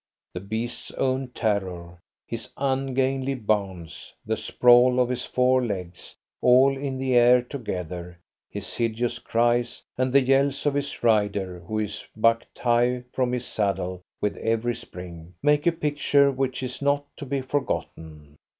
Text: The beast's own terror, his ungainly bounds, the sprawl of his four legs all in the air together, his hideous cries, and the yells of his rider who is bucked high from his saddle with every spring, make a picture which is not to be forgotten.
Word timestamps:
The 0.33 0.39
beast's 0.39 0.89
own 0.93 1.27
terror, 1.27 1.99
his 2.25 2.49
ungainly 2.57 3.35
bounds, 3.35 4.15
the 4.25 4.35
sprawl 4.35 4.99
of 4.99 5.09
his 5.09 5.27
four 5.27 5.63
legs 5.63 6.17
all 6.41 6.75
in 6.75 6.97
the 6.97 7.13
air 7.15 7.43
together, 7.43 8.17
his 8.49 8.75
hideous 8.75 9.19
cries, 9.19 9.83
and 9.99 10.11
the 10.11 10.21
yells 10.23 10.65
of 10.65 10.73
his 10.73 11.03
rider 11.03 11.59
who 11.67 11.77
is 11.77 12.07
bucked 12.15 12.57
high 12.57 13.03
from 13.13 13.31
his 13.31 13.45
saddle 13.45 14.01
with 14.19 14.37
every 14.37 14.73
spring, 14.73 15.35
make 15.43 15.67
a 15.67 15.71
picture 15.71 16.31
which 16.31 16.63
is 16.63 16.81
not 16.81 17.05
to 17.17 17.25
be 17.27 17.41
forgotten. 17.41 18.37